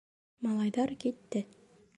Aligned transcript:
Малайҙар 0.45 0.95
китте. 1.05 1.47